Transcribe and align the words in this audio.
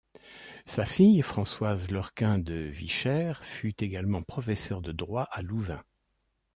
Sa 0.65 0.83
fille 0.83 1.21
Françoise 1.21 1.91
Leurquin-De 1.91 2.55
Visscher 2.55 3.33
fut 3.43 3.83
également 3.83 4.23
professeur 4.23 4.81
de 4.81 4.91
droit 4.91 5.27
à 5.29 5.43
Louvain. 5.43 5.83